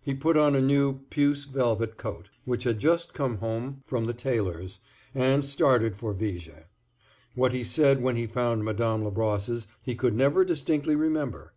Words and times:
He 0.00 0.14
put 0.14 0.36
on 0.36 0.54
a 0.54 0.60
new 0.62 1.00
peuce 1.10 1.46
velvet 1.46 1.96
coat, 1.96 2.28
which 2.44 2.62
had 2.62 2.78
just 2.78 3.12
come 3.12 3.38
home 3.38 3.82
from 3.86 4.06
the 4.06 4.14
tailor's, 4.14 4.78
and 5.16 5.44
started 5.44 5.96
for 5.96 6.12
Viger. 6.14 6.66
What 7.34 7.52
he 7.52 7.64
said 7.64 8.00
when 8.00 8.14
he 8.14 8.28
found 8.28 8.64
Madame 8.64 9.02
Labrosse's 9.02 9.66
he 9.82 9.96
could 9.96 10.14
never 10.14 10.44
distinctly 10.44 10.94
remember. 10.94 11.54